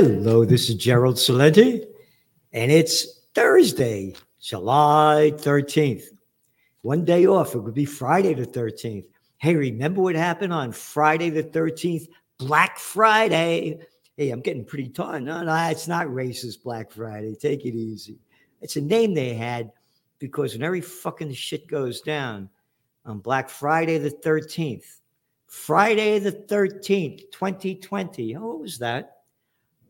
Hello, 0.00 0.44
this 0.44 0.68
is 0.68 0.76
Gerald 0.76 1.16
Celente, 1.16 1.84
and 2.52 2.70
it's 2.70 3.22
Thursday, 3.34 4.14
July 4.40 5.32
13th. 5.34 6.04
One 6.82 7.04
day 7.04 7.26
off. 7.26 7.56
It 7.56 7.58
would 7.58 7.74
be 7.74 7.84
Friday 7.84 8.32
the 8.32 8.46
13th. 8.46 9.06
Hey, 9.38 9.56
remember 9.56 10.00
what 10.00 10.14
happened 10.14 10.52
on 10.52 10.70
Friday 10.70 11.30
the 11.30 11.42
13th? 11.42 12.06
Black 12.38 12.78
Friday. 12.78 13.80
Hey, 14.16 14.30
I'm 14.30 14.40
getting 14.40 14.64
pretty 14.64 14.88
tired. 14.88 15.24
No, 15.24 15.42
no, 15.42 15.68
it's 15.68 15.88
not 15.88 16.06
racist 16.06 16.62
Black 16.62 16.92
Friday. 16.92 17.34
Take 17.34 17.66
it 17.66 17.74
easy. 17.74 18.20
It's 18.60 18.76
a 18.76 18.80
name 18.80 19.14
they 19.14 19.34
had 19.34 19.72
because 20.20 20.52
when 20.52 20.62
every 20.62 20.80
fucking 20.80 21.32
shit 21.32 21.66
goes 21.66 22.02
down 22.02 22.48
on 23.04 23.18
Black 23.18 23.48
Friday 23.48 23.98
the 23.98 24.10
13th, 24.10 25.00
Friday 25.48 26.20
the 26.20 26.30
13th, 26.30 27.32
2020. 27.32 28.36
Oh, 28.36 28.46
what 28.46 28.60
was 28.60 28.78
that? 28.78 29.17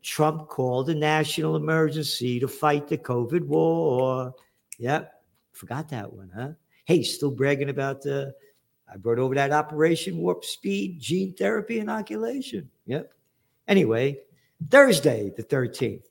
Trump 0.01 0.47
called 0.47 0.89
a 0.89 0.95
national 0.95 1.55
emergency 1.55 2.39
to 2.39 2.47
fight 2.47 2.87
the 2.87 2.97
COVID 2.97 3.45
war. 3.45 4.33
Yep. 4.77 5.13
Forgot 5.51 5.89
that 5.89 6.11
one, 6.11 6.31
huh? 6.33 6.49
Hey, 6.85 7.03
still 7.03 7.31
bragging 7.31 7.69
about 7.69 8.01
the, 8.01 8.33
I 8.91 8.97
brought 8.97 9.19
over 9.19 9.35
that 9.35 9.51
Operation 9.51 10.17
Warp 10.17 10.45
Speed 10.45 10.99
gene 10.99 11.33
therapy 11.33 11.79
inoculation. 11.79 12.69
Yep. 12.85 13.13
Anyway, 13.67 14.19
Thursday, 14.69 15.31
the 15.35 15.43
13th. 15.43 16.03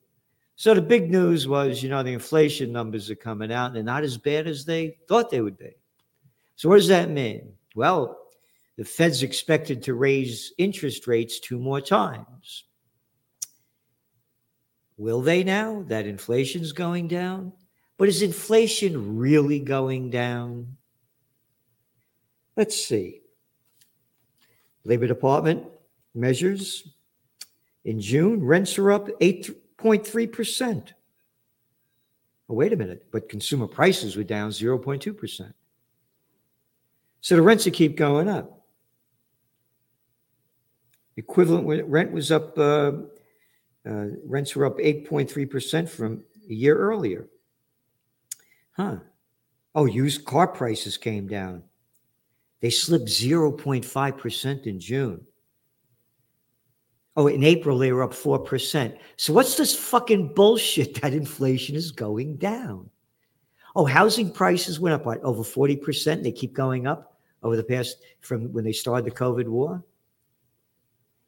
So 0.56 0.74
the 0.74 0.82
big 0.82 1.10
news 1.10 1.46
was, 1.46 1.82
you 1.82 1.88
know, 1.88 2.02
the 2.02 2.12
inflation 2.12 2.72
numbers 2.72 3.10
are 3.10 3.16
coming 3.16 3.52
out 3.52 3.66
and 3.66 3.76
they're 3.76 3.82
not 3.82 4.04
as 4.04 4.16
bad 4.16 4.46
as 4.46 4.64
they 4.64 4.96
thought 5.08 5.30
they 5.30 5.40
would 5.40 5.56
be. 5.56 5.70
So 6.56 6.68
what 6.68 6.76
does 6.76 6.88
that 6.88 7.10
mean? 7.10 7.52
Well, 7.76 8.18
the 8.76 8.84
Fed's 8.84 9.22
expected 9.22 9.82
to 9.84 9.94
raise 9.94 10.52
interest 10.58 11.06
rates 11.06 11.40
two 11.40 11.58
more 11.58 11.80
times. 11.80 12.64
Will 14.98 15.22
they 15.22 15.44
now 15.44 15.84
that 15.86 16.06
inflation's 16.06 16.72
going 16.72 17.06
down? 17.08 17.52
But 17.96 18.08
is 18.08 18.20
inflation 18.20 19.16
really 19.16 19.60
going 19.60 20.10
down? 20.10 20.76
Let's 22.56 22.84
see. 22.84 23.22
Labor 24.84 25.06
Department 25.06 25.64
measures 26.14 26.88
in 27.84 28.00
June, 28.00 28.44
rents 28.44 28.76
are 28.78 28.90
up 28.90 29.08
8.3%. 29.20 30.92
Oh, 32.50 32.54
wait 32.54 32.72
a 32.72 32.76
minute, 32.76 33.06
but 33.12 33.28
consumer 33.28 33.66
prices 33.66 34.16
were 34.16 34.24
down 34.24 34.50
0.2%. 34.50 35.52
So 37.20 37.36
the 37.36 37.42
rents 37.42 37.68
keep 37.72 37.96
going 37.96 38.28
up. 38.28 38.66
Equivalent 41.16 41.88
rent 41.88 42.12
was 42.12 42.30
up 42.30 42.58
uh, 42.58 42.92
uh, 43.88 44.06
rents 44.24 44.54
were 44.54 44.66
up 44.66 44.78
8.3% 44.78 45.88
from 45.88 46.22
a 46.48 46.52
year 46.52 46.76
earlier. 46.76 47.28
Huh. 48.72 48.96
Oh, 49.74 49.86
used 49.86 50.24
car 50.24 50.48
prices 50.48 50.96
came 50.96 51.26
down. 51.26 51.62
They 52.60 52.70
slipped 52.70 53.06
0.5% 53.06 54.66
in 54.66 54.80
June. 54.80 55.24
Oh, 57.16 57.26
in 57.26 57.42
April, 57.42 57.78
they 57.78 57.92
were 57.92 58.02
up 58.02 58.12
4%. 58.12 58.96
So, 59.16 59.32
what's 59.32 59.56
this 59.56 59.74
fucking 59.74 60.34
bullshit 60.34 61.00
that 61.00 61.14
inflation 61.14 61.74
is 61.74 61.90
going 61.90 62.36
down? 62.36 62.90
Oh, 63.74 63.84
housing 63.84 64.30
prices 64.30 64.78
went 64.78 64.94
up 64.94 65.06
what, 65.06 65.20
over 65.22 65.42
40%. 65.42 66.22
They 66.22 66.32
keep 66.32 66.52
going 66.52 66.86
up 66.86 67.18
over 67.42 67.56
the 67.56 67.64
past 67.64 67.96
from 68.20 68.52
when 68.52 68.64
they 68.64 68.72
started 68.72 69.04
the 69.04 69.16
COVID 69.16 69.48
war. 69.48 69.82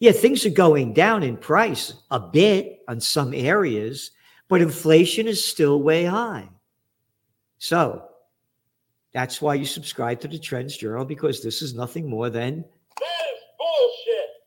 Yeah, 0.01 0.13
things 0.13 0.47
are 0.47 0.51
going 0.51 0.95
down 0.95 1.23
in 1.23 1.37
price 1.37 1.93
a 2.11 2.19
bit 2.19 2.81
on 2.89 3.01
some 3.01 3.35
areas, 3.35 4.13
but 4.49 4.63
inflation 4.63 5.29
is 5.29 5.45
still 5.45 5.83
way 5.83 6.05
high. 6.05 6.49
So 7.59 8.09
that's 9.13 9.43
why 9.43 9.55
you 9.55 9.67
subscribe 9.67 10.21
to 10.21 10.29
the 10.29 10.39
Trends 10.39 10.77
Journal 10.77 11.05
because 11.05 11.43
this 11.43 11.61
is 11.61 11.75
nothing 11.75 12.09
more 12.09 12.31
than. 12.31 12.65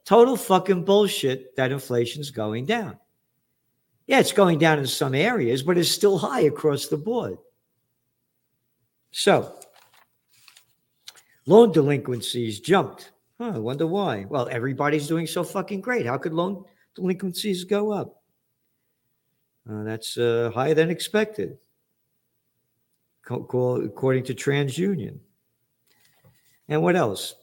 Total 0.06 0.36
fucking 0.36 0.84
bullshit 0.84 1.56
that 1.56 1.72
inflation's 1.72 2.31
going 2.31 2.66
down. 2.66 2.97
Yeah, 4.08 4.19
it's 4.19 4.34
going 4.34 4.59
down 4.59 4.80
in 4.80 4.88
some 4.88 5.16
areas, 5.16 5.63
but 5.63 5.78
it's 5.78 5.90
still 5.90 6.18
high 6.18 6.42
across 6.42 6.88
the 6.88 6.97
board. 6.97 7.38
So, 9.12 9.58
loan 11.46 11.72
delinquencies 11.72 12.59
jumped 12.59 13.12
Huh, 13.40 13.54
I 13.56 13.60
wonder 13.60 13.88
why. 13.88 14.26
Well, 14.30 14.48
everybody's 14.50 15.08
doing 15.08 15.28
so 15.28 15.44
fucking 15.44 15.82
great. 15.82 16.06
How 16.06 16.18
could 16.18 16.34
loan 16.34 16.66
delinquencies 16.96 17.64
go 17.64 17.92
up? 17.92 18.22
Uh, 19.70 19.84
that's 19.84 20.18
uh, 20.18 20.52
higher 20.54 20.74
than 20.74 20.90
expected, 20.90 21.58
according 23.30 24.24
to 24.26 24.34
TransUnion. 24.34 25.18
And 26.68 26.82
what 26.82 26.96
else? 26.96 27.36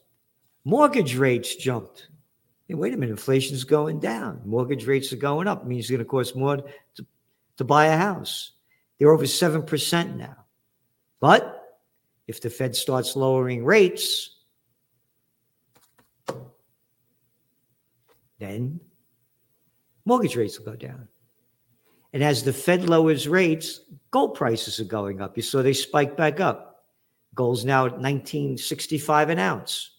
Mortgage 0.65 1.17
rates 1.17 1.57
jumped. 1.57 2.09
Hey, 2.69 2.75
wait 2.75 2.95
a 2.95 2.97
minute, 2.97 3.13
inflation's 3.13 3.65
going 3.65 4.01
down. 4.01 4.43
Mortgage 4.45 4.87
rates 4.87 5.13
are 5.13 5.17
going 5.17 5.49
up. 5.49 5.63
It 5.63 5.67
means 5.67 5.85
it's 5.85 5.91
going 5.91 5.99
to 6.01 6.05
cost 6.05 6.37
more 6.37 6.59
to, 6.59 7.07
to 7.57 7.65
buy 7.65 7.87
a 7.87 7.97
house. 7.97 8.53
They're 8.99 9.11
over 9.11 9.25
7% 9.25 10.17
now. 10.17 10.37
But 11.21 11.79
if 12.29 12.41
the 12.41 12.51
Fed 12.51 12.77
starts 12.77 13.17
lowering 13.17 13.65
rates, 13.65 14.40
then 18.41 18.81
mortgage 20.05 20.35
rates 20.35 20.59
will 20.59 20.67
go 20.67 20.77
down. 20.77 21.07
And 22.13 22.25
as 22.25 22.43
the 22.43 22.53
Fed 22.53 22.89
lowers 22.89 23.29
rates, 23.29 23.83
gold 24.11 24.35
prices 24.35 24.81
are 24.81 24.85
going 24.85 25.21
up. 25.21 25.37
You 25.37 25.43
saw 25.43 25.63
they 25.63 25.73
spike 25.73 26.17
back 26.17 26.41
up. 26.41 26.85
Gold's 27.35 27.65
now 27.65 27.87
at 27.87 27.93
1965 27.93 29.29
an 29.29 29.39
ounce. 29.39 29.91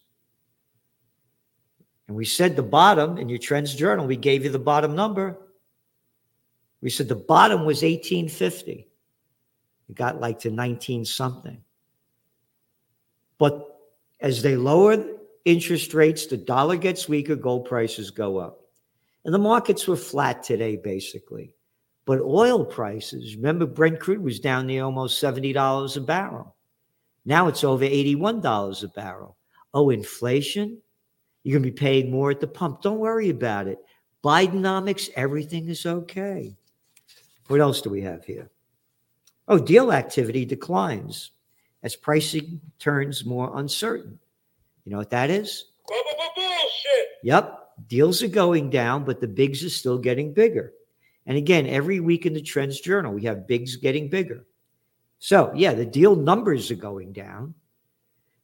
And 2.07 2.17
we 2.17 2.25
said 2.25 2.57
the 2.57 2.63
bottom 2.63 3.17
in 3.17 3.29
your 3.29 3.39
trends 3.39 3.73
journal, 3.73 4.05
we 4.05 4.17
gave 4.17 4.43
you 4.43 4.49
the 4.49 4.59
bottom 4.59 4.95
number. 4.95 5.37
We 6.81 6.89
said 6.89 7.07
the 7.07 7.15
bottom 7.15 7.59
was 7.59 7.83
1850. 7.83 8.89
It 9.87 9.95
got 9.95 10.19
like 10.19 10.39
to 10.39 10.51
19 10.51 11.05
something. 11.05 11.63
But 13.37 13.79
as 14.19 14.41
they 14.41 14.57
lowered 14.57 15.20
interest 15.45 15.93
rates, 15.93 16.25
the 16.25 16.37
dollar 16.37 16.75
gets 16.75 17.09
weaker, 17.09 17.35
gold 17.35 17.65
prices 17.65 18.11
go 18.11 18.37
up. 18.37 18.61
And 19.25 19.33
the 19.33 19.39
markets 19.39 19.87
were 19.87 19.95
flat 19.95 20.43
today, 20.43 20.75
basically. 20.75 21.55
But 22.05 22.21
oil 22.21 22.65
prices, 22.65 23.35
remember, 23.35 23.65
Brent 23.65 23.99
crude 23.99 24.23
was 24.23 24.39
down 24.39 24.67
near 24.67 24.83
almost 24.83 25.21
$70 25.21 25.97
a 25.97 26.01
barrel. 26.01 26.55
Now 27.25 27.47
it's 27.47 27.63
over 27.63 27.85
$81 27.85 28.83
a 28.83 28.87
barrel. 28.87 29.37
Oh, 29.73 29.91
inflation? 29.91 30.81
You're 31.43 31.59
going 31.59 31.63
to 31.63 31.71
be 31.71 31.79
paying 31.79 32.11
more 32.11 32.31
at 32.31 32.39
the 32.39 32.47
pump. 32.47 32.81
Don't 32.81 32.99
worry 32.99 33.29
about 33.29 33.67
it. 33.67 33.79
Bidenomics, 34.23 35.09
everything 35.15 35.69
is 35.69 35.85
okay. 35.85 36.55
What 37.47 37.61
else 37.61 37.81
do 37.81 37.89
we 37.89 38.01
have 38.01 38.25
here? 38.25 38.49
Oh, 39.47 39.59
deal 39.59 39.91
activity 39.91 40.45
declines 40.45 41.31
as 41.83 41.95
pricing 41.95 42.61
turns 42.79 43.25
more 43.25 43.57
uncertain. 43.57 44.19
You 44.85 44.91
know 44.91 44.97
what 44.97 45.09
that 45.11 45.29
is? 45.29 45.65
Bullshit. 45.87 47.07
Yep. 47.23 47.57
Deals 47.87 48.21
are 48.23 48.27
going 48.27 48.69
down, 48.69 49.03
but 49.03 49.19
the 49.19 49.27
bigs 49.27 49.63
are 49.63 49.69
still 49.69 49.97
getting 49.97 50.33
bigger. 50.33 50.73
And 51.25 51.37
again, 51.37 51.67
every 51.67 51.99
week 51.99 52.25
in 52.25 52.33
the 52.33 52.41
Trends 52.41 52.79
Journal, 52.79 53.13
we 53.13 53.23
have 53.23 53.47
bigs 53.47 53.75
getting 53.75 54.09
bigger. 54.09 54.45
So, 55.19 55.51
yeah, 55.55 55.73
the 55.73 55.85
deal 55.85 56.15
numbers 56.15 56.71
are 56.71 56.75
going 56.75 57.13
down, 57.13 57.53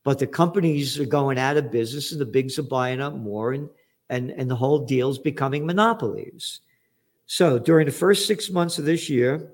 but 0.03 0.19
the 0.19 0.27
companies 0.27 0.99
are 0.99 1.05
going 1.05 1.39
out 1.39 1.57
of 1.57 1.71
business 1.71 2.11
and 2.11 2.21
the 2.21 2.25
bigs 2.25 2.59
are 2.59 2.63
buying 2.63 3.01
up 3.01 3.15
more, 3.15 3.53
and, 3.53 3.69
and, 4.09 4.31
and 4.31 4.49
the 4.49 4.55
whole 4.55 4.85
deal's 4.85 5.17
becoming 5.17 5.65
monopolies. 5.65 6.61
So, 7.25 7.57
during 7.57 7.87
the 7.87 7.91
first 7.91 8.27
six 8.27 8.49
months 8.49 8.77
of 8.77 8.85
this 8.85 9.09
year, 9.09 9.51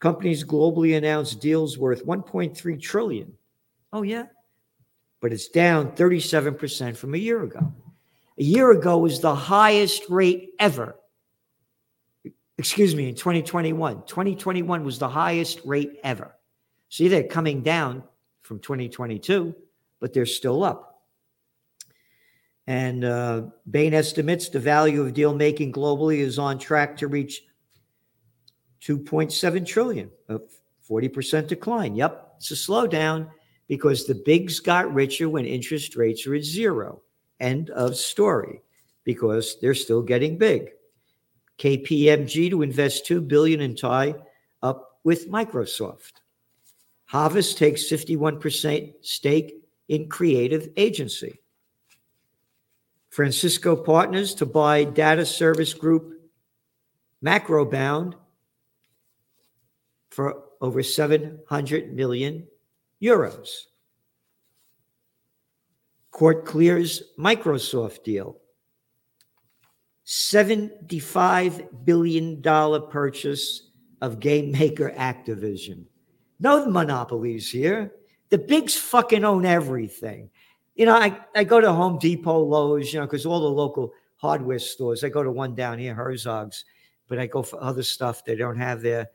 companies 0.00 0.44
globally 0.44 0.96
announced 0.96 1.40
deals 1.40 1.78
worth 1.78 2.04
1.3 2.04 2.80
trillion. 2.80 3.32
Oh, 3.92 4.02
yeah 4.02 4.26
but 5.20 5.32
it's 5.32 5.48
down 5.48 5.92
37% 5.92 6.96
from 6.96 7.14
a 7.14 7.18
year 7.18 7.42
ago. 7.42 7.72
A 8.38 8.42
year 8.42 8.70
ago 8.70 8.98
was 8.98 9.20
the 9.20 9.34
highest 9.34 10.02
rate 10.08 10.50
ever. 10.58 10.96
Excuse 12.58 12.94
me, 12.94 13.08
in 13.08 13.14
2021. 13.14 14.02
2021 14.06 14.84
was 14.84 14.98
the 14.98 15.08
highest 15.08 15.60
rate 15.64 15.98
ever. 16.04 16.34
See, 16.88 17.08
they're 17.08 17.24
coming 17.24 17.62
down 17.62 18.02
from 18.42 18.60
2022, 18.60 19.54
but 20.00 20.12
they're 20.12 20.26
still 20.26 20.62
up. 20.62 21.02
And 22.66 23.04
uh, 23.04 23.42
Bain 23.70 23.94
estimates 23.94 24.48
the 24.48 24.60
value 24.60 25.02
of 25.02 25.14
deal 25.14 25.34
making 25.34 25.72
globally 25.72 26.18
is 26.18 26.38
on 26.38 26.58
track 26.58 26.96
to 26.98 27.08
reach 27.08 27.42
2.7 28.82 29.66
trillion, 29.66 30.10
a 30.28 30.40
40% 30.88 31.46
decline. 31.46 31.94
Yep, 31.94 32.34
it's 32.38 32.50
a 32.50 32.54
slowdown 32.54 33.30
because 33.68 34.06
the 34.06 34.14
bigs 34.14 34.60
got 34.60 34.92
richer 34.92 35.28
when 35.28 35.44
interest 35.44 35.96
rates 35.96 36.26
were 36.26 36.36
at 36.36 36.44
zero. 36.44 37.02
End 37.40 37.70
of 37.70 37.96
story, 37.96 38.62
because 39.04 39.58
they're 39.60 39.74
still 39.74 40.02
getting 40.02 40.38
big. 40.38 40.70
KPMG 41.58 42.50
to 42.50 42.62
invest 42.62 43.06
2 43.06 43.20
billion 43.20 43.60
in 43.60 43.74
tie 43.74 44.14
up 44.62 45.00
with 45.04 45.30
Microsoft. 45.30 46.12
Havas 47.06 47.54
takes 47.54 47.84
51% 47.84 48.94
stake 49.00 49.54
in 49.88 50.08
creative 50.08 50.68
agency. 50.76 51.40
Francisco 53.10 53.76
Partners 53.76 54.34
to 54.34 54.46
buy 54.46 54.84
data 54.84 55.24
service 55.24 55.72
group 55.72 56.20
Macrobond 57.24 58.14
for 60.10 60.42
over 60.60 60.82
700 60.82 61.94
million 61.94 62.46
euros. 63.02 63.48
Court 66.10 66.46
clears 66.46 67.02
Microsoft 67.18 68.02
deal. 68.02 68.38
$75 70.06 71.84
billion 71.84 72.42
purchase 72.42 73.70
of 74.00 74.20
game 74.20 74.52
maker 74.52 74.92
Activision. 74.96 75.84
No 76.38 76.66
monopolies 76.66 77.50
here. 77.50 77.92
The 78.28 78.38
bigs 78.38 78.76
fucking 78.76 79.24
own 79.24 79.44
everything. 79.44 80.30
You 80.74 80.86
know, 80.86 80.94
I, 80.94 81.18
I 81.34 81.44
go 81.44 81.60
to 81.60 81.72
Home 81.72 81.98
Depot, 81.98 82.38
Lowe's, 82.38 82.92
you 82.92 83.00
know, 83.00 83.06
because 83.06 83.26
all 83.26 83.40
the 83.40 83.46
local 83.46 83.92
hardware 84.16 84.58
stores, 84.58 85.02
I 85.04 85.08
go 85.08 85.22
to 85.22 85.30
one 85.30 85.54
down 85.54 85.78
here, 85.78 85.94
Herzog's, 85.94 86.64
but 87.08 87.18
I 87.18 87.26
go 87.26 87.42
for 87.42 87.62
other 87.62 87.82
stuff 87.82 88.24
they 88.24 88.36
don't 88.36 88.58
have 88.58 88.82
there. 88.82 89.08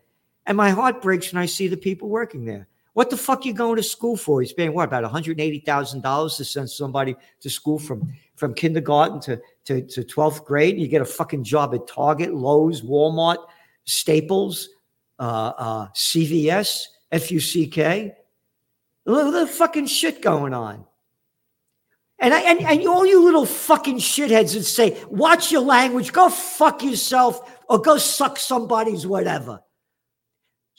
And 0.45 0.57
my 0.57 0.71
heart 0.71 1.01
breaks 1.01 1.31
when 1.31 1.41
I 1.41 1.45
see 1.45 1.67
the 1.67 1.77
people 1.77 2.09
working 2.09 2.45
there. 2.45 2.67
What 2.93 3.09
the 3.09 3.17
fuck 3.17 3.45
you 3.45 3.53
going 3.53 3.77
to 3.77 3.83
school 3.83 4.17
for? 4.17 4.41
He's 4.41 4.51
paying 4.51 4.73
what 4.73 4.83
about 4.83 5.09
$180,000 5.09 6.37
to 6.37 6.45
send 6.45 6.69
somebody 6.69 7.15
to 7.39 7.49
school 7.49 7.79
from 7.79 8.13
from 8.35 8.55
kindergarten 8.55 9.19
to, 9.19 9.39
to, 9.65 9.83
to 9.83 10.01
12th 10.01 10.43
grade. 10.45 10.79
You 10.79 10.87
get 10.87 11.03
a 11.03 11.05
fucking 11.05 11.43
job 11.43 11.75
at 11.75 11.85
Target, 11.85 12.33
Lowe's, 12.33 12.81
Walmart, 12.81 13.37
Staples, 13.85 14.67
uh, 15.19 15.53
uh, 15.57 15.87
CVS, 15.89 16.85
FUCK. 17.11 18.15
Look 19.05 19.27
at 19.27 19.39
the 19.39 19.45
fucking 19.45 19.85
shit 19.85 20.23
going 20.23 20.55
on. 20.55 20.85
And, 22.17 22.33
I, 22.33 22.41
and, 22.41 22.61
and 22.61 22.87
all 22.87 23.05
you 23.05 23.23
little 23.23 23.45
fucking 23.45 23.97
shitheads 23.97 24.53
that 24.53 24.63
say, 24.63 24.99
watch 25.07 25.51
your 25.51 25.61
language, 25.61 26.11
go 26.11 26.29
fuck 26.29 26.83
yourself 26.83 27.59
or 27.69 27.79
go 27.79 27.97
suck 27.97 28.37
somebody's 28.37 29.05
whatever. 29.05 29.61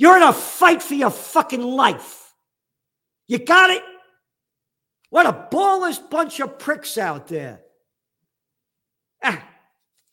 You're 0.03 0.17
in 0.17 0.25
a 0.25 0.33
fight 0.33 0.83
for 0.83 0.95
your 0.95 1.13
fucking 1.13 1.63
life. 1.63 2.35
You 3.29 3.39
got 3.39 3.71
it? 3.71 3.85
What 5.11 5.27
a 5.27 5.49
ballless 5.57 6.11
bunch 6.11 6.41
of 6.41 6.59
pricks 6.59 6.99
out 6.99 7.29
there. 7.29 7.61
Ah, 9.23 9.41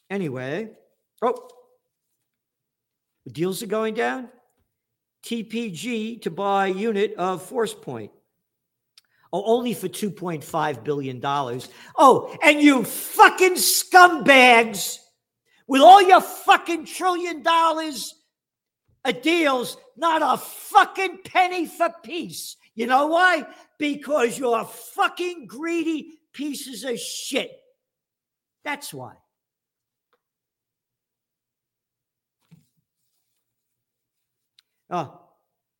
anyway, 0.08 0.70
oh, 1.24 1.50
the 3.26 3.32
deals 3.32 3.64
are 3.64 3.66
going 3.66 3.96
down. 3.96 4.30
TPG 5.26 6.22
to 6.22 6.30
buy 6.30 6.68
unit 6.68 7.16
of 7.18 7.50
Forcepoint. 7.50 8.12
Oh, 9.34 9.44
only 9.44 9.74
for 9.74 9.88
$2.5 9.88 10.84
billion. 10.84 11.20
Oh, 11.98 12.38
and 12.44 12.62
you 12.62 12.84
fucking 12.84 13.56
scumbags 13.56 15.00
with 15.68 15.82
all 15.82 16.04
your 16.04 16.22
fucking 16.22 16.86
trillion 16.86 17.42
dollars 17.42 18.19
of 19.06 19.22
deals, 19.22 19.78
not 19.96 20.22
a 20.22 20.38
fucking 20.38 21.20
penny 21.26 21.66
for 21.66 21.90
peace. 22.04 22.58
You 22.76 22.88
know 22.88 23.08
why? 23.08 23.46
because 23.80 24.38
you're 24.38 24.66
fucking 24.66 25.48
greedy 25.48 26.20
pieces 26.34 26.84
of 26.84 27.00
shit. 27.00 27.52
That's 28.64 28.94
why. 28.94 29.14
Oh, 34.92 35.22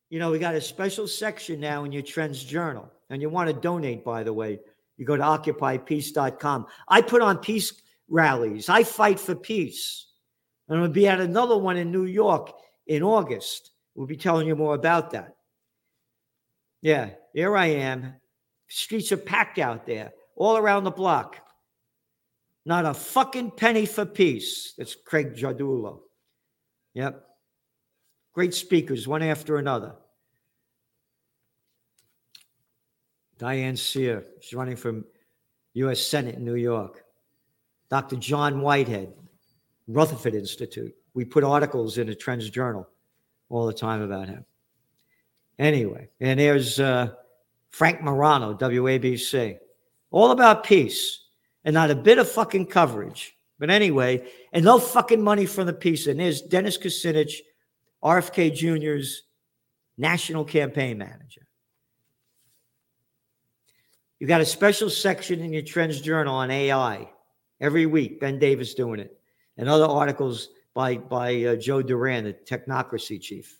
you 0.08 0.18
know, 0.18 0.30
we 0.30 0.38
got 0.38 0.54
a 0.54 0.60
special 0.60 1.06
section 1.06 1.60
now 1.60 1.84
in 1.84 1.92
your 1.92 2.02
Trends 2.02 2.42
Journal. 2.42 2.90
And 3.10 3.20
you 3.20 3.28
want 3.28 3.48
to 3.48 3.52
donate, 3.52 4.04
by 4.04 4.22
the 4.22 4.32
way, 4.32 4.58
you 4.96 5.04
go 5.04 5.16
to 5.16 5.22
occupypeace.com. 5.22 6.66
I 6.88 7.02
put 7.02 7.22
on 7.22 7.38
peace 7.38 7.72
rallies, 8.08 8.68
I 8.68 8.82
fight 8.82 9.20
for 9.20 9.34
peace. 9.34 10.06
And 10.68 10.76
I'm 10.76 10.82
going 10.82 10.90
to 10.92 10.94
be 10.94 11.08
at 11.08 11.20
another 11.20 11.58
one 11.58 11.76
in 11.76 11.90
New 11.90 12.04
York 12.04 12.52
in 12.90 13.04
August. 13.04 13.70
We'll 13.94 14.08
be 14.08 14.16
telling 14.16 14.48
you 14.48 14.56
more 14.56 14.74
about 14.74 15.12
that. 15.12 15.36
Yeah, 16.82 17.10
here 17.32 17.56
I 17.56 17.66
am. 17.66 18.16
Streets 18.68 19.12
are 19.12 19.16
packed 19.16 19.58
out 19.58 19.86
there, 19.86 20.12
all 20.34 20.56
around 20.56 20.84
the 20.84 20.90
block. 20.90 21.36
Not 22.66 22.84
a 22.84 22.92
fucking 22.92 23.52
penny 23.52 23.86
for 23.86 24.04
peace. 24.04 24.74
That's 24.76 24.96
Craig 24.96 25.34
Jardullo. 25.34 26.00
Yep. 26.94 27.24
Great 28.32 28.54
speakers, 28.54 29.06
one 29.06 29.22
after 29.22 29.58
another. 29.58 29.94
Diane 33.38 33.76
Sare, 33.76 34.24
she's 34.40 34.54
running 34.54 34.76
for 34.76 35.02
U.S. 35.74 36.00
Senate 36.00 36.34
in 36.34 36.44
New 36.44 36.56
York. 36.56 37.04
Dr. 37.88 38.16
John 38.16 38.60
Whitehead, 38.60 39.14
Rutherford 39.86 40.34
Institute. 40.34 40.94
We 41.14 41.24
put 41.24 41.44
articles 41.44 41.98
in 41.98 42.08
a 42.08 42.14
Trends 42.14 42.48
Journal 42.50 42.88
all 43.48 43.66
the 43.66 43.72
time 43.72 44.02
about 44.02 44.28
him. 44.28 44.44
Anyway, 45.58 46.08
and 46.20 46.40
there's 46.40 46.80
uh, 46.80 47.10
Frank 47.70 48.02
Morano, 48.02 48.54
WABC. 48.54 49.58
All 50.10 50.30
about 50.30 50.64
peace 50.64 51.24
and 51.64 51.74
not 51.74 51.90
a 51.90 51.94
bit 51.94 52.18
of 52.18 52.30
fucking 52.30 52.66
coverage. 52.66 53.36
But 53.58 53.70
anyway, 53.70 54.26
and 54.52 54.64
no 54.64 54.78
fucking 54.78 55.22
money 55.22 55.44
from 55.44 55.66
the 55.66 55.72
peace. 55.72 56.06
And 56.06 56.18
there's 56.18 56.40
Dennis 56.40 56.78
Kucinich, 56.78 57.34
RFK 58.02 58.54
Jr.'s 58.54 59.22
national 59.98 60.44
campaign 60.46 60.96
manager. 60.96 61.46
You 64.18 64.26
got 64.26 64.40
a 64.40 64.46
special 64.46 64.88
section 64.90 65.40
in 65.40 65.52
your 65.52 65.62
Trends 65.62 66.00
Journal 66.00 66.34
on 66.34 66.50
AI 66.50 67.08
every 67.60 67.86
week. 67.86 68.18
Ben 68.20 68.38
Davis 68.38 68.74
doing 68.74 69.00
it, 69.00 69.18
and 69.58 69.68
other 69.68 69.84
articles 69.84 70.48
by 70.74 70.96
by 70.96 71.44
uh, 71.44 71.56
Joe 71.56 71.82
Duran, 71.82 72.24
the 72.24 72.32
technocracy 72.32 73.20
chief. 73.20 73.58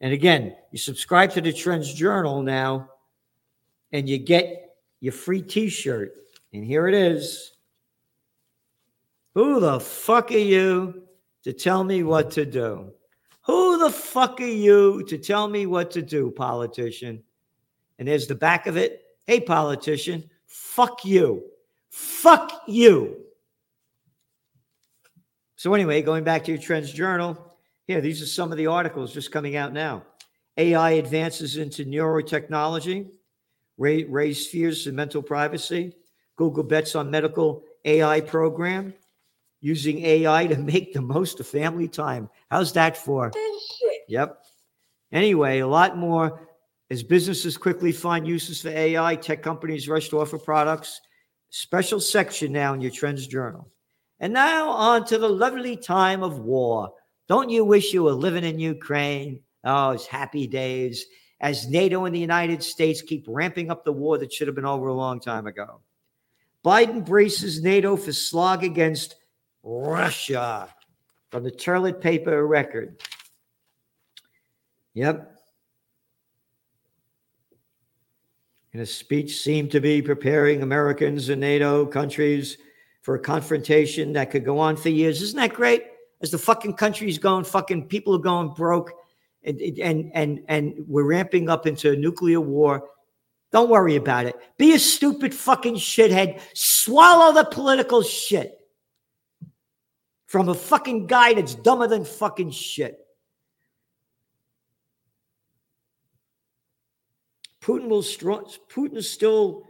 And 0.00 0.12
again, 0.12 0.54
you 0.70 0.78
subscribe 0.78 1.30
to 1.32 1.40
the 1.40 1.52
Trends 1.52 1.92
Journal 1.92 2.42
now, 2.42 2.90
and 3.92 4.08
you 4.08 4.18
get 4.18 4.76
your 5.00 5.12
free 5.12 5.42
t 5.42 5.68
shirt. 5.68 6.12
And 6.52 6.64
here 6.64 6.86
it 6.88 6.94
is. 6.94 7.52
Who 9.34 9.58
the 9.58 9.80
fuck 9.80 10.30
are 10.30 10.38
you 10.38 11.02
to 11.42 11.52
tell 11.52 11.82
me 11.82 12.04
what 12.04 12.30
to 12.32 12.44
do? 12.44 12.92
Who 13.42 13.78
the 13.78 13.90
fuck 13.90 14.40
are 14.40 14.46
you 14.46 15.02
to 15.04 15.18
tell 15.18 15.48
me 15.48 15.66
what 15.66 15.90
to 15.92 16.02
do, 16.02 16.30
politician? 16.30 17.22
And 17.98 18.08
there's 18.08 18.26
the 18.26 18.34
back 18.34 18.66
of 18.66 18.76
it. 18.76 19.02
Hey, 19.26 19.40
politician, 19.40 20.30
fuck 20.46 21.04
you. 21.04 21.44
Fuck 21.90 22.62
you. 22.66 23.23
So, 25.56 25.72
anyway, 25.74 26.02
going 26.02 26.24
back 26.24 26.44
to 26.44 26.52
your 26.52 26.60
Trends 26.60 26.92
Journal, 26.92 27.38
here, 27.86 28.00
these 28.00 28.22
are 28.22 28.26
some 28.26 28.50
of 28.50 28.58
the 28.58 28.66
articles 28.66 29.12
just 29.12 29.30
coming 29.30 29.56
out 29.56 29.72
now. 29.72 30.02
AI 30.56 30.92
advances 30.92 31.56
into 31.56 31.84
neurotechnology, 31.84 33.10
raise, 33.76 34.06
raise 34.08 34.46
fears 34.46 34.86
of 34.86 34.94
mental 34.94 35.22
privacy. 35.22 35.94
Google 36.36 36.64
bets 36.64 36.94
on 36.96 37.10
medical 37.10 37.62
AI 37.84 38.20
program, 38.20 38.94
using 39.60 40.04
AI 40.04 40.46
to 40.46 40.56
make 40.56 40.92
the 40.92 41.00
most 41.00 41.38
of 41.40 41.46
family 41.46 41.88
time. 41.88 42.28
How's 42.50 42.72
that 42.72 42.96
for? 42.96 43.30
Yep. 44.08 44.44
Anyway, 45.12 45.60
a 45.60 45.66
lot 45.66 45.96
more 45.96 46.48
as 46.90 47.02
businesses 47.02 47.56
quickly 47.56 47.92
find 47.92 48.26
uses 48.26 48.62
for 48.62 48.68
AI, 48.68 49.16
tech 49.16 49.42
companies 49.42 49.88
rush 49.88 50.08
to 50.08 50.20
offer 50.20 50.38
products. 50.38 51.00
Special 51.50 52.00
section 52.00 52.52
now 52.52 52.74
in 52.74 52.80
your 52.80 52.90
Trends 52.90 53.26
Journal. 53.26 53.70
And 54.24 54.32
now 54.32 54.70
on 54.70 55.04
to 55.08 55.18
the 55.18 55.28
lovely 55.28 55.76
time 55.76 56.22
of 56.22 56.38
war. 56.38 56.94
Don't 57.28 57.50
you 57.50 57.62
wish 57.62 57.92
you 57.92 58.04
were 58.04 58.12
living 58.12 58.42
in 58.42 58.58
Ukraine? 58.58 59.40
Oh, 59.64 59.90
it's 59.90 60.06
happy 60.06 60.46
days 60.46 61.04
as 61.42 61.68
NATO 61.68 62.06
and 62.06 62.14
the 62.14 62.20
United 62.20 62.62
States 62.62 63.02
keep 63.02 63.26
ramping 63.28 63.70
up 63.70 63.84
the 63.84 63.92
war 63.92 64.16
that 64.16 64.32
should 64.32 64.48
have 64.48 64.54
been 64.54 64.64
over 64.64 64.86
a 64.86 64.94
long 64.94 65.20
time 65.20 65.46
ago. 65.46 65.82
Biden 66.64 67.04
braces 67.04 67.62
NATO 67.62 67.96
for 67.98 68.14
slog 68.14 68.64
against 68.64 69.16
Russia 69.62 70.74
from 71.30 71.44
the 71.44 71.50
toilet 71.50 72.00
paper 72.00 72.46
record. 72.46 73.02
Yep. 74.94 75.36
In 78.72 78.80
a 78.80 78.86
speech, 78.86 79.36
seemed 79.36 79.70
to 79.72 79.80
be 79.80 80.00
preparing 80.00 80.62
Americans 80.62 81.28
and 81.28 81.42
NATO 81.42 81.84
countries 81.84 82.56
for 83.04 83.14
a 83.14 83.20
confrontation 83.20 84.12
that 84.14 84.32
could 84.32 84.44
go 84.44 84.58
on 84.58 84.76
for 84.76 84.88
years. 84.88 85.22
Isn't 85.22 85.38
that 85.38 85.54
great? 85.54 85.84
as 86.22 86.30
the 86.30 86.38
fucking 86.38 86.72
country's 86.72 87.18
going 87.18 87.44
fucking 87.44 87.86
people 87.86 88.14
are 88.14 88.18
going 88.18 88.48
broke 88.54 88.92
and 89.42 89.60
and 89.60 90.10
and 90.14 90.40
and 90.48 90.72
we're 90.88 91.04
ramping 91.04 91.50
up 91.50 91.66
into 91.66 91.92
a 91.92 91.96
nuclear 91.96 92.40
war 92.40 92.88
don't 93.52 93.68
worry 93.68 93.96
about 93.96 94.24
it 94.24 94.34
be 94.56 94.72
a 94.72 94.78
stupid 94.78 95.34
fucking 95.34 95.74
shithead 95.74 96.40
swallow 96.54 97.34
the 97.34 97.44
political 97.44 98.00
shit 98.00 98.58
from 100.34 100.48
a 100.48 100.54
fucking 100.54 101.06
guy 101.06 101.32
that's 101.32 101.54
dumber 101.54 101.86
than 101.86 102.04
fucking 102.04 102.50
shit. 102.50 102.98
Putin 107.62 107.86
will 107.86 108.02
strong, 108.02 108.44
Putin 108.68 109.00
still 109.00 109.62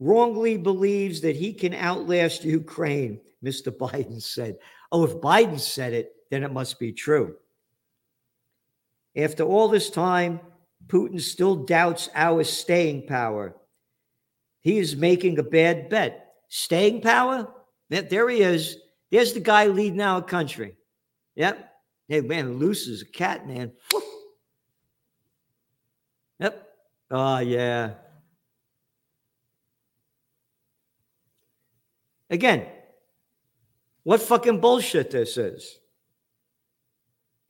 wrongly 0.00 0.56
believes 0.56 1.20
that 1.20 1.36
he 1.36 1.52
can 1.52 1.74
outlast 1.74 2.42
Ukraine, 2.42 3.20
Mr. 3.44 3.70
Biden 3.70 4.20
said. 4.20 4.58
Oh, 4.90 5.04
if 5.04 5.12
Biden 5.12 5.60
said 5.60 5.92
it, 5.92 6.12
then 6.30 6.42
it 6.42 6.52
must 6.52 6.80
be 6.80 6.92
true. 6.92 7.36
After 9.14 9.44
all 9.44 9.68
this 9.68 9.90
time, 9.90 10.40
Putin 10.86 11.20
still 11.20 11.56
doubts 11.56 12.08
our 12.14 12.42
staying 12.42 13.06
power. 13.06 13.54
He 14.60 14.78
is 14.78 14.96
making 14.96 15.38
a 15.38 15.42
bad 15.42 15.88
bet. 15.88 16.32
Staying 16.48 17.02
power? 17.02 17.48
There 17.88 18.28
he 18.28 18.40
is. 18.40 18.76
There's 19.10 19.32
the 19.32 19.40
guy 19.40 19.66
leading 19.66 20.00
our 20.00 20.22
country. 20.22 20.76
Yep. 21.34 21.66
Hey, 22.08 22.20
man, 22.20 22.58
loose 22.58 22.88
as 22.88 23.02
a 23.02 23.06
cat, 23.06 23.46
man. 23.46 23.72
Yep. 26.38 26.68
Oh, 27.10 27.38
yeah. 27.38 27.94
Again, 32.30 32.66
what 34.04 34.22
fucking 34.22 34.60
bullshit 34.60 35.10
this 35.10 35.36
is. 35.36 35.78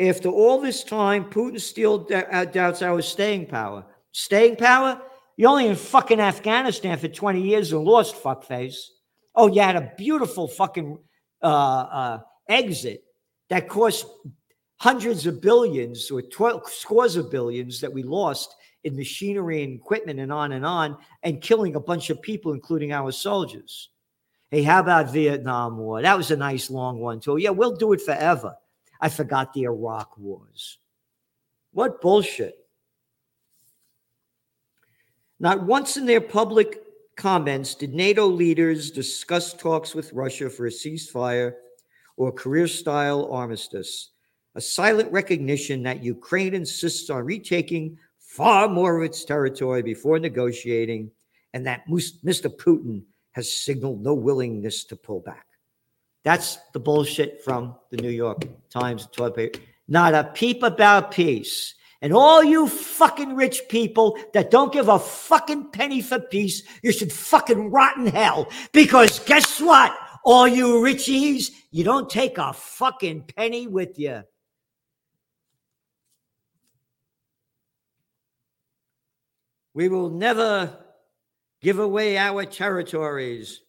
After 0.01 0.31
all 0.31 0.61
this 0.61 0.83
time, 0.83 1.27
Putin 1.27 1.61
still 1.61 2.09
uh, 2.13 2.47
doubts 2.47 2.81
our 2.81 3.03
staying 3.03 3.47
power. 3.47 3.85
Staying 4.13 4.57
power? 4.57 5.01
You're 5.37 5.51
only 5.51 5.69
in 5.69 5.77
fucking 5.77 6.21
Afghanistan 6.21 6.99
for 6.99 7.09
20 7.09 7.43
years 7.43 7.73
and 7.73 7.85
lost, 7.85 8.15
fuckface. 8.17 8.77
Oh, 9.35 9.49
you 9.49 9.61
had 9.61 9.77
a 9.77 9.93
beautiful 9.97 10.49
fucking 10.49 10.99
uh, 11.43 11.47
uh, 11.47 12.19
exit 12.49 13.05
that 13.51 13.69
cost 13.69 14.07
hundreds 14.77 15.27
of 15.27 15.43
billions 15.43 16.11
or 16.11 16.23
12 16.23 16.69
scores 16.71 17.17
of 17.17 17.31
billions 17.31 17.81
that 17.81 17.93
we 17.93 18.03
lost 18.03 18.55
in 18.85 18.97
machinery 18.97 19.63
and 19.63 19.75
equipment 19.75 20.19
and 20.19 20.33
on 20.33 20.53
and 20.53 20.65
on, 20.65 20.97
and 21.23 21.43
killing 21.43 21.77
a 21.77 21.81
bunch 21.81 22.09
of 22.09 22.23
people, 22.23 22.53
including 22.55 22.93
our 22.93 23.13
soldiers. 23.13 23.91
Hey, 24.51 24.63
how 24.65 24.81
about 24.81 25.13
Vietnam 25.13 25.79
War? 25.79 26.03
That 26.03 26.17
was 26.17 26.33
a 26.33 26.37
nice 26.37 26.71
long 26.71 26.99
one, 26.99 27.21
too. 27.21 27.37
Yeah, 27.37 27.51
we'll 27.51 27.77
do 27.77 27.93
it 27.93 28.01
forever. 28.01 28.57
I 29.01 29.09
forgot 29.09 29.53
the 29.53 29.63
Iraq 29.63 30.19
wars. 30.19 30.79
What 31.73 32.01
bullshit. 32.01 32.57
Not 35.39 35.63
once 35.65 35.97
in 35.97 36.05
their 36.05 36.21
public 36.21 36.83
comments 37.17 37.75
did 37.77 37.95
NATO 37.95 38.27
leaders 38.27 38.91
discuss 38.91 39.55
talks 39.55 39.95
with 39.95 40.13
Russia 40.13 40.51
for 40.51 40.67
a 40.67 40.71
ceasefire 40.71 41.55
or 42.17 42.33
Korea 42.33 42.67
style 42.67 43.31
armistice, 43.31 44.11
a 44.57 44.61
silent 44.61 45.13
recognition 45.13 45.83
that 45.85 46.03
Ukraine 46.03 46.55
insists 46.55 47.09
on 47.09 47.25
retaking 47.25 47.97
far 48.19 48.69
more 48.69 48.99
of 48.99 49.05
its 49.05 49.25
territory 49.25 49.83
before 49.83 50.19
negotiating, 50.19 51.11
and 51.55 51.65
that 51.67 51.87
Mr. 51.89 52.49
Putin 52.49 53.03
has 53.33 53.53
signaled 53.53 54.03
no 54.03 54.15
willingness 54.15 54.85
to 54.85 54.97
pull 54.97 55.21
back. 55.21 55.47
That's 56.25 56.59
the 56.73 56.81
bullshit 56.81 57.43
from 57.43 57.77
the 57.91 57.97
New 57.97 58.11
York 58.11 58.43
Times 58.71 59.09
toilet 59.13 59.37
paper. 59.37 59.61
Not 59.89 60.15
a 60.15 60.25
peep 60.25 60.63
about 60.63 61.13
peace. 61.13 61.75
And 62.03 62.13
all 62.15 62.43
you 62.43 62.67
fucking 62.69 63.37
rich 63.37 63.63
people 63.69 64.19
that 64.33 64.51
don't 64.51 64.73
give 64.73 64.89
a 64.89 64.99
fucking 64.99 65.71
penny 65.71 66.01
for 66.01 66.19
peace, 66.19 66.63
you 66.83 66.93
should 66.93 67.13
fucking 67.13 67.71
rot 67.71 67.97
in 67.99 68.07
hell. 68.07 68.49
Because 68.73 69.19
guess 69.21 69.61
what? 69.61 69.95
All 70.25 70.49
you 70.49 70.81
richies, 70.81 71.51
you 71.71 71.85
don't 71.85 72.09
take 72.09 72.39
a 72.39 72.53
fucking 72.53 73.25
penny 73.37 73.67
with 73.67 73.99
you. 73.99 74.23
We 79.73 79.89
will 79.89 80.11
never 80.11 80.79
give 81.61 81.79
away 81.79 82.17
our 82.17 82.45
territories, 82.45 83.61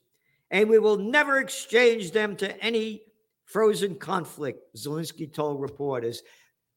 and 0.50 0.70
we 0.70 0.80
will 0.80 0.98
never 0.98 1.40
exchange 1.40 2.12
them 2.12 2.36
to 2.38 2.64
any 2.64 3.04
frozen 3.46 3.96
conflict, 3.96 4.76
Zelensky 4.76 5.32
told 5.32 5.62
reporters. 5.62 6.24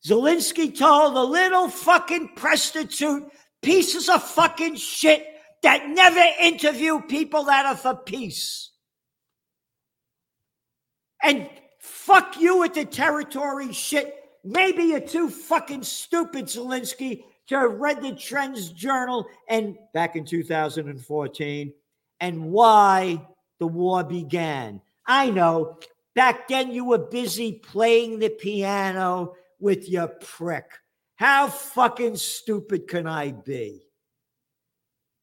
Zelensky 0.05 0.77
told 0.77 1.15
the 1.15 1.23
little 1.23 1.69
fucking 1.69 2.31
prostitute 2.37 3.25
pieces 3.63 4.09
of 4.09 4.23
fucking 4.23 4.77
shit 4.77 5.25
that 5.63 5.89
never 5.89 6.23
interview 6.41 7.01
people 7.01 7.45
that 7.45 7.65
are 7.65 7.77
for 7.77 7.95
peace. 7.95 8.73
And 11.23 11.49
fuck 11.81 12.39
you 12.39 12.59
with 12.59 12.75
the 12.75 12.85
territory 12.85 13.73
shit. 13.73 14.15
Maybe 14.45 14.85
you're 14.85 15.01
too 15.01 15.31
fucking 15.31 15.85
stupid, 15.85 16.47
Zelensky, 16.47 17.23
to 17.49 17.69
read 17.69 18.03
the 18.03 18.15
Trends 18.15 18.71
Journal 18.71 19.27
and 19.49 19.77
back 19.93 20.17
in 20.17 20.25
2014 20.25 21.73
and 22.21 22.45
why 22.45 23.27
the 23.59 23.67
war 23.67 24.03
began. 24.03 24.81
I 25.07 25.31
know 25.31 25.79
back 26.15 26.49
then 26.49 26.73
you 26.73 26.85
were 26.87 26.99
busy 26.99 27.53
playing 27.53 28.19
the 28.19 28.31
piano 28.31 29.35
with 29.61 29.89
your 29.89 30.09
prick. 30.09 30.67
How 31.17 31.49
fucking 31.49 32.17
stupid 32.17 32.89
can 32.89 33.07
I 33.07 33.33
be? 33.33 33.83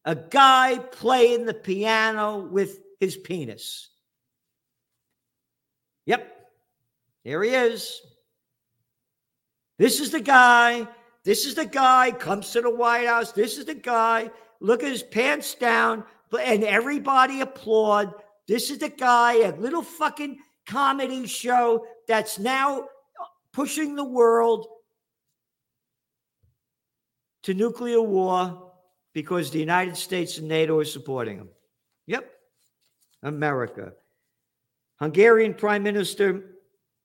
A 0.06 0.16
guy 0.16 0.78
playing 0.78 1.46
the 1.46 1.54
piano 1.54 2.40
with 2.40 2.80
his 3.00 3.18
penis. 3.18 3.90
Yep, 6.06 6.32
here 7.24 7.44
he 7.44 7.52
is. 7.52 8.02
This 9.78 10.00
is 10.00 10.12
the 10.12 10.22
guy 10.22 10.88
this 11.24 11.46
is 11.46 11.56
the 11.56 11.66
guy 11.66 12.12
comes 12.12 12.52
to 12.52 12.62
the 12.62 12.74
White 12.74 13.08
House. 13.08 13.32
This 13.32 13.58
is 13.58 13.66
the 13.66 13.76
guy. 13.76 14.32
Look 14.60 14.84
at 14.84 14.90
his 14.90 15.04
pants 15.04 15.54
down, 15.56 16.04
and 16.40 16.64
everybody 16.64 17.42
applaud. 17.42 18.14
This 18.48 18.72
is 18.72 18.80
the 18.80 18.90
guy, 18.90 19.34
a 19.44 19.56
little 19.56 19.84
fucking 19.84 20.40
comedy 20.66 21.28
show 21.28 21.86
that's 22.08 22.40
now 22.40 22.88
pushing 23.54 23.96
the 23.96 24.04
world 24.04 24.68
to 27.44 27.54
nuclear 27.54 28.02
war 28.02 28.72
because 29.14 29.52
the 29.52 29.60
United 29.60 29.98
States 29.98 30.38
and 30.38 30.48
NATO 30.48 30.80
are 30.80 30.86
supporting 30.86 31.38
him. 31.38 31.50
Yep, 32.08 32.32
America. 33.24 33.94
Hungarian 35.00 35.54
Prime 35.54 35.84
Minister 35.84 36.58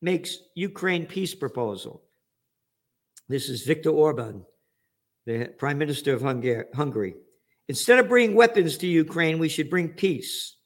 makes 0.02 0.38
Ukraine 0.54 1.06
peace 1.06 1.34
proposal. 1.34 2.02
This 3.28 3.48
is 3.48 3.62
Viktor 3.62 3.90
Orban, 3.90 4.44
the 5.24 5.52
Prime 5.58 5.78
Minister 5.78 6.14
of 6.14 6.22
Hungary. 6.22 7.14
Instead 7.68 7.98
of 7.98 8.08
bringing 8.08 8.36
weapons 8.36 8.78
to 8.78 8.86
Ukraine, 8.86 9.38
we 9.38 9.48
should 9.48 9.68
bring 9.68 9.88
peace. 9.88 10.56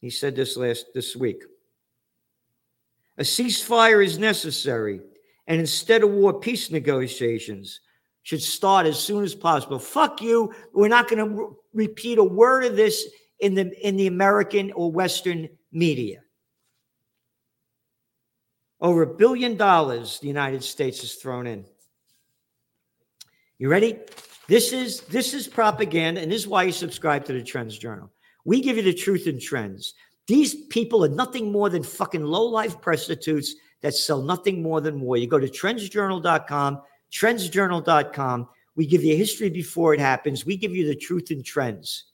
He 0.00 0.10
said 0.10 0.34
this 0.34 0.56
last 0.56 0.86
this 0.94 1.14
week. 1.14 1.42
A 3.18 3.22
ceasefire 3.22 4.04
is 4.04 4.18
necessary, 4.18 5.00
and 5.46 5.60
instead 5.60 6.02
of 6.02 6.10
war, 6.10 6.40
peace 6.40 6.70
negotiations 6.70 7.80
should 8.22 8.42
start 8.42 8.86
as 8.86 8.98
soon 8.98 9.22
as 9.22 9.34
possible. 9.34 9.78
Fuck 9.78 10.20
you. 10.22 10.52
We're 10.72 10.88
not 10.88 11.08
going 11.08 11.24
to 11.24 11.34
re- 11.34 11.86
repeat 11.86 12.18
a 12.18 12.24
word 12.24 12.64
of 12.64 12.76
this 12.76 13.06
in 13.38 13.54
the 13.54 13.72
in 13.86 13.96
the 13.96 14.08
American 14.08 14.72
or 14.72 14.90
Western 14.90 15.48
media. 15.70 16.22
Over 18.80 19.02
a 19.02 19.06
billion 19.06 19.56
dollars 19.56 20.18
the 20.20 20.28
United 20.28 20.64
States 20.64 21.00
has 21.02 21.14
thrown 21.14 21.46
in. 21.46 21.66
You 23.58 23.68
ready? 23.68 23.98
This 24.48 24.72
is 24.72 25.02
this 25.02 25.34
is 25.34 25.46
propaganda, 25.46 26.20
and 26.20 26.32
this 26.32 26.42
is 26.42 26.48
why 26.48 26.62
you 26.64 26.72
subscribe 26.72 27.24
to 27.26 27.32
the 27.32 27.42
Trends 27.42 27.76
Journal. 27.76 28.10
We 28.44 28.62
give 28.62 28.76
you 28.76 28.82
the 28.82 28.94
truth 28.94 29.26
and 29.26 29.40
trends. 29.40 29.94
These 30.26 30.66
people 30.66 31.04
are 31.04 31.08
nothing 31.08 31.52
more 31.52 31.68
than 31.68 31.82
fucking 31.82 32.24
low-life 32.24 32.80
prostitutes 32.80 33.54
that 33.82 33.94
sell 33.94 34.22
nothing 34.22 34.62
more 34.62 34.80
than 34.80 35.00
war. 35.00 35.16
You 35.16 35.26
go 35.26 35.38
to 35.38 35.48
trendsjournal.com, 35.48 36.80
trendsjournal.com. 37.12 38.48
We 38.76 38.86
give 38.86 39.04
you 39.04 39.16
history 39.16 39.50
before 39.50 39.92
it 39.92 40.00
happens. 40.00 40.46
We 40.46 40.56
give 40.56 40.74
you 40.74 40.86
the 40.86 40.96
truth 40.96 41.30
and 41.30 41.44
trends. 41.44 42.04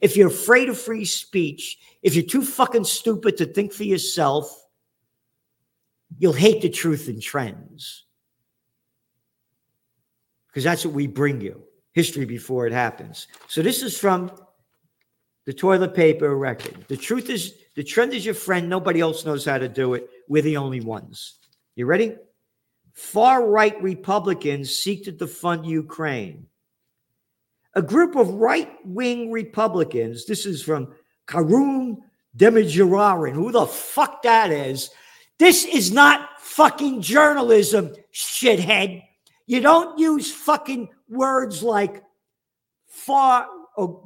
If 0.00 0.16
you're 0.16 0.28
afraid 0.28 0.68
of 0.68 0.78
free 0.78 1.04
speech, 1.04 1.78
if 2.02 2.14
you're 2.14 2.24
too 2.24 2.42
fucking 2.42 2.84
stupid 2.84 3.36
to 3.36 3.46
think 3.46 3.72
for 3.72 3.84
yourself, 3.84 4.63
you'll 6.18 6.32
hate 6.32 6.62
the 6.62 6.68
truth 6.68 7.08
and 7.08 7.20
trends. 7.20 8.04
Because 10.48 10.64
that's 10.64 10.84
what 10.84 10.94
we 10.94 11.06
bring 11.06 11.40
you 11.40 11.62
history 11.92 12.24
before 12.24 12.66
it 12.66 12.72
happens. 12.72 13.28
So 13.48 13.62
this 13.62 13.82
is 13.82 13.98
from 13.98 14.30
the 15.46 15.52
toilet 15.52 15.94
paper 15.94 16.36
record. 16.36 16.84
The 16.88 16.96
truth 16.96 17.30
is, 17.30 17.54
the 17.74 17.84
trend 17.84 18.14
is 18.14 18.24
your 18.24 18.34
friend. 18.34 18.68
Nobody 18.68 19.00
else 19.00 19.24
knows 19.24 19.44
how 19.44 19.58
to 19.58 19.68
do 19.68 19.94
it. 19.94 20.08
We're 20.28 20.42
the 20.42 20.56
only 20.56 20.80
ones. 20.80 21.38
You 21.76 21.86
ready? 21.86 22.16
Far 22.92 23.46
right 23.46 23.80
Republicans 23.82 24.76
seek 24.76 25.04
to 25.04 25.12
defund 25.12 25.66
Ukraine. 25.66 26.46
A 27.74 27.82
group 27.82 28.14
of 28.14 28.28
right 28.30 28.70
wing 28.84 29.32
Republicans, 29.32 30.26
this 30.26 30.46
is 30.46 30.62
from 30.62 30.94
Karoun 31.26 31.96
Demirjian, 32.36 33.32
who 33.32 33.50
the 33.50 33.66
fuck 33.66 34.22
that 34.22 34.52
is. 34.52 34.90
This 35.44 35.66
is 35.66 35.92
not 35.92 36.40
fucking 36.40 37.02
journalism, 37.02 37.92
shithead. 38.14 39.02
You 39.46 39.60
don't 39.60 39.98
use 39.98 40.32
fucking 40.32 40.88
words 41.06 41.62
like 41.62 42.02
far 42.86 43.46
or 43.76 44.02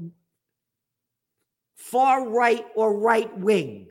far 1.76 2.28
right 2.28 2.66
or 2.75 2.99
right 2.99 3.38
wing. 3.38 3.87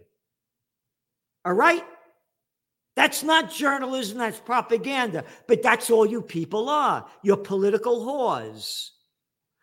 All 1.45 1.53
right? 1.53 1.85
That's 2.97 3.23
not 3.23 3.49
journalism, 3.49 4.17
that's 4.17 4.41
propaganda. 4.41 5.23
But 5.47 5.63
that's 5.63 5.89
all 5.89 6.05
you 6.05 6.21
people 6.21 6.67
are. 6.67 7.07
You're 7.23 7.37
political 7.37 8.05
whores. 8.05 8.89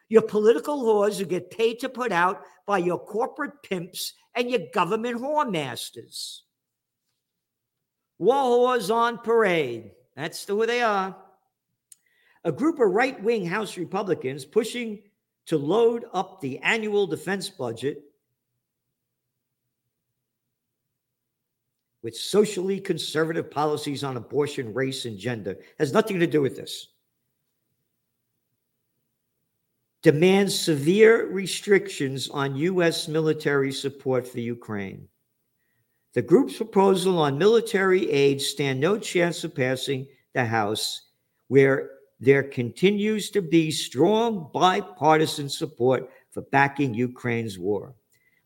You're 0.08 0.22
political 0.22 0.82
whores 0.82 1.18
who 1.18 1.26
get 1.26 1.50
paid 1.50 1.80
to 1.80 1.90
put 1.90 2.12
out 2.12 2.44
by 2.66 2.78
your 2.78 2.98
corporate 2.98 3.62
pimps 3.62 4.14
and 4.34 4.50
your 4.50 4.62
government 4.72 5.20
whoremasters. 5.20 6.43
War 8.24 8.78
on 8.90 9.18
parade. 9.18 9.90
That's 10.16 10.46
who 10.46 10.64
they 10.64 10.80
are. 10.80 11.14
A 12.44 12.52
group 12.52 12.80
of 12.80 12.90
right 12.90 13.22
wing 13.22 13.44
House 13.44 13.76
Republicans 13.76 14.46
pushing 14.46 15.02
to 15.46 15.58
load 15.58 16.06
up 16.14 16.40
the 16.40 16.58
annual 16.60 17.06
defense 17.06 17.50
budget 17.50 18.02
with 22.02 22.16
socially 22.16 22.80
conservative 22.80 23.50
policies 23.50 24.02
on 24.02 24.16
abortion, 24.16 24.72
race, 24.72 25.04
and 25.04 25.18
gender. 25.18 25.58
Has 25.78 25.92
nothing 25.92 26.18
to 26.20 26.26
do 26.26 26.40
with 26.40 26.56
this. 26.56 26.88
Demands 30.02 30.58
severe 30.58 31.26
restrictions 31.26 32.30
on 32.30 32.56
U.S. 32.56 33.06
military 33.06 33.72
support 33.72 34.26
for 34.26 34.40
Ukraine. 34.40 35.08
The 36.14 36.22
group's 36.22 36.56
proposal 36.56 37.18
on 37.18 37.38
military 37.38 38.10
aid 38.10 38.40
stand 38.40 38.80
no 38.80 38.98
chance 38.98 39.42
of 39.44 39.54
passing 39.54 40.06
the 40.32 40.44
House, 40.44 41.02
where 41.48 41.90
there 42.20 42.44
continues 42.44 43.30
to 43.30 43.42
be 43.42 43.70
strong 43.70 44.50
bipartisan 44.54 45.48
support 45.48 46.08
for 46.30 46.42
backing 46.42 46.94
Ukraine's 46.94 47.58
war. 47.58 47.94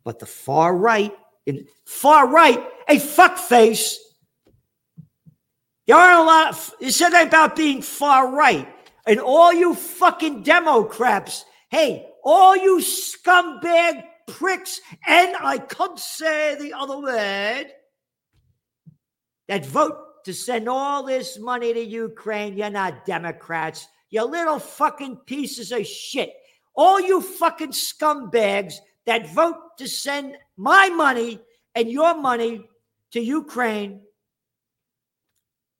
But 0.03 0.19
the 0.19 0.27
far 0.27 0.77
right 0.77 1.15
in 1.49 1.67
far 1.87 2.29
right, 2.29 2.63
a 2.89 2.97
fuckface. 2.97 3.97
There 5.87 5.97
aren't 5.97 6.21
a 6.21 6.23
lot. 6.23 6.49
Of, 6.51 6.75
you 6.81 6.91
said 6.91 7.11
that 7.11 7.29
about 7.29 7.57
being 7.57 7.81
far 7.81 8.31
right, 8.31 8.69
and 9.07 9.19
all 9.19 9.53
you 9.53 9.75
fucking 9.75 10.43
Democrats. 10.43 11.47
Hey, 11.71 12.07
all 12.23 12.55
you 12.55 12.81
scumbag 12.81 14.05
pricks, 14.29 14.81
and 15.07 15.35
I 15.41 15.59
could 15.59 15.99
say 15.99 16.57
the 16.57 16.75
other 16.75 17.01
word, 17.01 17.67
that 19.49 19.67
vote 19.67 20.25
to 20.25 20.35
send 20.35 20.69
all 20.69 21.05
this 21.05 21.39
money 21.39 21.73
to 21.73 21.81
Ukraine. 21.81 22.57
You're 22.57 22.71
not 22.71 23.07
Democrats. 23.07 23.87
You 24.11 24.25
little 24.25 24.59
fucking 24.59 25.17
pieces 25.27 25.73
of 25.73 25.87
shit. 25.87 26.33
All 26.75 27.01
you 27.01 27.21
fucking 27.21 27.73
scumbags 27.73 28.75
that 29.07 29.33
vote 29.35 29.57
to 29.79 29.89
send 29.89 30.37
my 30.57 30.89
money 30.91 31.41
and 31.75 31.91
your 31.91 32.15
money 32.15 32.69
to 33.13 33.21
Ukraine, 33.21 34.03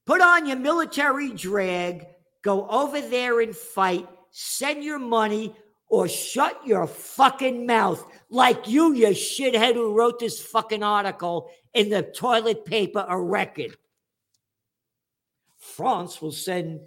put 0.07 0.21
on 0.21 0.47
your 0.47 0.57
military 0.57 1.31
drag, 1.33 2.07
go 2.43 2.67
over 2.69 3.01
there 3.01 3.41
and 3.41 3.55
fight, 3.55 4.09
send 4.31 4.83
your 4.83 4.99
money, 4.99 5.55
or 5.89 6.09
shut 6.09 6.61
your 6.67 6.87
fucking 6.87 7.67
mouth 7.67 8.05
like 8.31 8.69
you, 8.69 8.93
you 8.93 9.09
shithead 9.09 9.75
who 9.75 9.97
wrote 9.97 10.19
this 10.19 10.41
fucking 10.41 10.83
article 10.83 11.51
in 11.75 11.89
the 11.89 12.03
toilet 12.03 12.65
paper 12.65 13.05
a 13.09 13.19
record. 13.19 13.77
France 15.59 16.21
will 16.21 16.33
send 16.33 16.81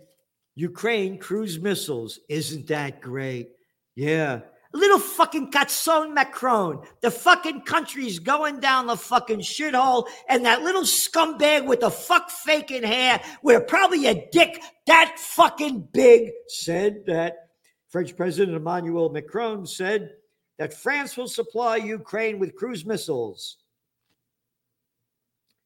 Ukraine 0.55 1.17
cruise 1.17 1.59
missiles. 1.59 2.19
Isn't 2.29 2.67
that 2.67 3.01
great? 3.01 3.49
Yeah. 3.95 4.41
Little 4.73 4.99
fucking 4.99 5.51
Catson 5.51 6.13
Macron. 6.13 6.81
The 7.01 7.11
fucking 7.11 7.63
country's 7.63 8.19
going 8.19 8.61
down 8.61 8.87
the 8.87 8.95
fucking 8.95 9.39
shithole, 9.39 10.07
and 10.29 10.45
that 10.45 10.61
little 10.61 10.83
scumbag 10.83 11.65
with 11.65 11.81
the 11.81 11.91
fuck 11.91 12.29
faking 12.29 12.83
hair, 12.83 13.21
with 13.43 13.67
probably 13.67 14.07
a 14.07 14.29
dick 14.31 14.61
that 14.87 15.19
fucking 15.19 15.89
big, 15.91 16.31
said 16.47 17.03
that 17.07 17.50
French 17.91 18.15
President 18.15 18.55
Emmanuel 18.55 19.09
Macron 19.09 19.67
said 19.67 20.13
that 20.57 20.73
France 20.73 21.17
will 21.17 21.27
supply 21.27 21.75
Ukraine 21.75 22.39
with 22.39 22.55
cruise 22.55 22.85
missiles. 22.85 23.57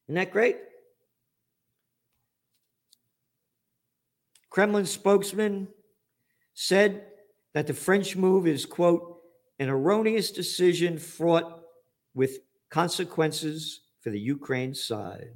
Isn't 0.08 0.16
that 0.16 0.32
great? 0.32 0.58
Kremlin 4.50 4.88
spokesman 4.88 5.68
said 6.56 7.06
that 7.54 7.68
the 7.68 7.74
French 7.74 8.16
move 8.16 8.48
is, 8.48 8.66
quote, 8.66 9.22
an 9.60 9.70
erroneous 9.70 10.32
decision 10.32 10.98
fraught 10.98 11.62
with 12.16 12.40
consequences 12.70 13.82
for 14.00 14.10
the 14.10 14.20
Ukraine 14.20 14.74
side. 14.74 15.30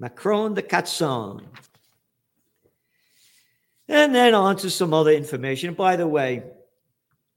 Macron 0.00 0.54
de 0.54 0.62
Catson. 0.62 1.46
And 3.88 4.14
then 4.14 4.34
on 4.34 4.56
to 4.56 4.70
some 4.70 4.92
other 4.92 5.12
information. 5.12 5.74
By 5.74 5.96
the 5.96 6.08
way, 6.08 6.42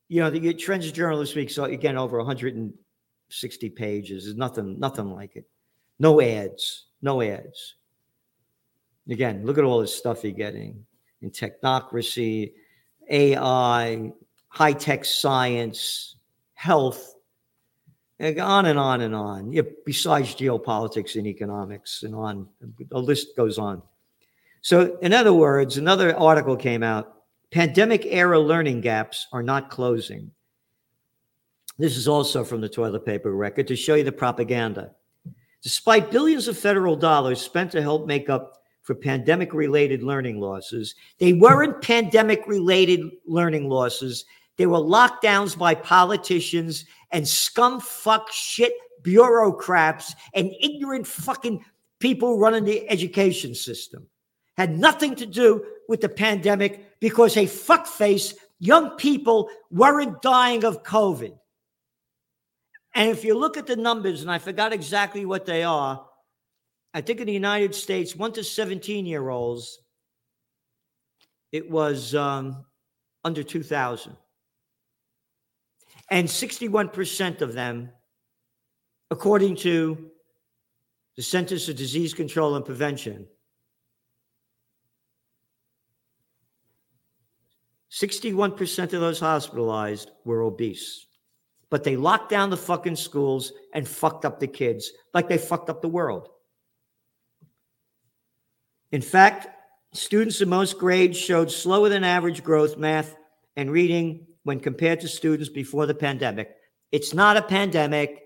you 0.07 0.21
know, 0.21 0.29
the 0.29 0.53
Trends 0.55 0.91
Journal 0.91 1.19
this 1.19 1.35
week 1.35 1.51
saw 1.51 1.65
again 1.65 1.97
over 1.97 2.17
160 2.17 3.69
pages. 3.69 4.23
There's 4.23 4.35
nothing, 4.35 4.79
nothing 4.79 5.12
like 5.12 5.35
it. 5.35 5.45
No 5.99 6.19
ads, 6.21 6.85
no 7.01 7.21
ads. 7.21 7.75
Again, 9.09 9.45
look 9.45 9.57
at 9.57 9.63
all 9.63 9.81
this 9.81 9.93
stuff 9.93 10.23
you're 10.23 10.33
getting 10.33 10.85
in 11.21 11.31
technocracy, 11.31 12.53
AI, 13.09 14.12
high 14.47 14.73
tech 14.73 15.05
science, 15.05 16.15
health, 16.53 17.15
and 18.19 18.39
on 18.39 18.65
and 18.65 18.79
on 18.79 19.01
and 19.01 19.15
on. 19.15 19.51
Yeah, 19.51 19.63
besides 19.85 20.35
geopolitics 20.35 21.15
and 21.15 21.27
economics, 21.27 22.03
and 22.03 22.15
on 22.15 22.47
the 22.89 22.99
list 22.99 23.35
goes 23.35 23.57
on. 23.57 23.81
So, 24.62 24.98
in 25.00 25.13
other 25.13 25.34
words, 25.34 25.78
another 25.78 26.15
article 26.17 26.56
came 26.56 26.84
out 26.84 27.13
pandemic 27.52 28.06
era 28.06 28.39
learning 28.39 28.82
gaps 28.82 29.28
are 29.32 29.41
not 29.41 29.72
closing. 29.72 30.32
This 31.80 31.98
is 31.98 32.08
also 32.08 32.43
from 32.43 32.62
the 32.62 32.69
toilet 32.69 33.06
paper 33.06 33.32
record 33.32 33.67
to 33.69 33.76
show 33.76 33.95
you 33.95 34.04
the 34.04 34.12
propaganda. 34.12 34.91
Despite 35.63 36.12
billions 36.12 36.48
of 36.48 36.58
federal 36.58 36.95
dollars 36.95 37.41
spent 37.41 37.72
to 37.72 37.82
help 37.82 38.06
make 38.06 38.30
up 38.30 38.60
for 38.89 38.95
pandemic 38.95 39.54
related 39.54 40.02
learning 40.02 40.39
losses. 40.39 40.95
They 41.19 41.34
weren't 41.34 41.80
pandemic 41.80 42.48
related 42.48 43.02
learning 43.28 43.69
losses. 43.69 44.26
They 44.58 44.65
were 44.65 44.80
lockdowns 44.80 45.56
by 45.56 45.76
politicians 45.76 46.86
and 47.12 47.28
scum 47.28 47.82
fuck 47.82 48.32
shit 48.32 48.74
bureaucrats 49.04 50.15
and 50.34 50.52
ignorant 50.60 51.06
fucking 51.06 51.63
people 52.00 52.39
running 52.39 52.63
the 52.63 52.89
education 52.89 53.54
system. 53.54 54.08
Had 54.60 54.78
nothing 54.78 55.15
to 55.15 55.26
do 55.26 55.65
with 55.88 56.02
the 56.02 56.10
pandemic 56.10 57.00
because 57.00 57.38
a 57.38 57.45
fuckface 57.45 58.34
young 58.60 58.98
people 58.98 59.50
weren't 59.72 60.22
dying 60.22 60.65
of 60.65 60.84
COVID. 60.84 61.32
And 62.93 63.10
if 63.10 63.24
you 63.24 63.38
look 63.38 63.56
at 63.56 63.67
the 63.67 63.78
numbers, 63.78 64.22
and 64.22 64.30
I 64.30 64.38
forgot 64.38 64.74
exactly 64.74 65.26
what 65.26 65.45
they 65.45 65.63
are, 65.63 66.06
I 66.93 67.00
think 67.00 67.22
in 67.22 67.28
the 67.28 67.32
United 67.32 67.74
States, 67.74 68.17
one 68.17 68.34
to 68.34 68.43
17 68.43 69.06
year 69.06 69.30
olds, 69.30 69.80
it 71.54 71.72
was 71.72 72.13
um, 72.13 72.65
under 73.24 73.43
2,000. 73.43 74.13
And 76.12 76.28
61% 76.28 77.39
of 77.39 77.54
them, 77.54 77.91
according 79.10 79.56
to 79.56 80.12
the 81.15 81.24
Centers 81.24 81.67
for 81.67 81.72
Disease 81.72 82.13
Control 82.13 82.58
and 82.58 82.65
Prevention, 82.65 83.26
61% 87.91 88.84
of 88.84 88.91
those 88.91 89.19
hospitalized 89.19 90.12
were 90.25 90.41
obese. 90.41 91.08
But 91.69 91.84
they 91.84 91.95
locked 91.95 92.30
down 92.30 92.49
the 92.49 92.58
fucking 92.58 92.95
schools 92.95 93.54
and 93.73 93.88
fucked 93.88 94.25
up 94.25 94.39
the 94.39 94.47
kids 94.47 94.91
like 95.13 95.28
they 95.28 95.38
fucked 95.38 95.69
up 95.69 95.82
the 95.82 95.88
world. 95.88 96.30
In 98.91 99.02
fact, 99.02 99.47
students 99.93 100.41
in 100.41 100.49
most 100.49 100.80
grades 100.80 101.17
showed 101.17 101.52
slower 101.52 101.89
than 101.89 102.04
average 102.04 102.43
growth 102.43 102.78
math 102.78 103.15
and 103.56 103.71
reading 103.71 104.25
when 104.43 104.60
compared 104.60 104.99
to 105.02 105.08
students 105.08 105.49
before 105.49 105.86
the 105.86 105.93
pandemic. 105.93 106.56
It's 106.91 107.13
not 107.13 107.38
a 107.38 107.41
pandemic. 107.41 108.23